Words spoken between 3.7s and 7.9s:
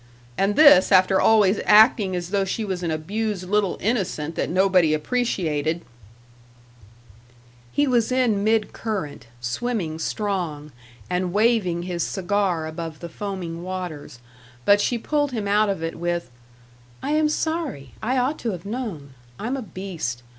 innocent that nobody appreciated" He